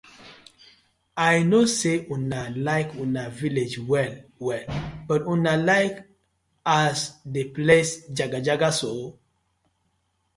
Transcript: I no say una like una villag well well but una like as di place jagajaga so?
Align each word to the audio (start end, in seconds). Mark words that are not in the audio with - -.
I 1.23 1.33
no 1.49 1.59
say 1.79 1.95
una 2.15 2.41
like 2.67 2.89
una 3.03 3.23
villag 3.39 3.73
well 3.91 4.15
well 4.45 4.65
but 5.07 5.21
una 5.33 5.53
like 5.69 5.95
as 6.79 6.97
di 7.33 7.43
place 7.55 7.91
jagajaga 8.17 8.69
so? 8.79 8.91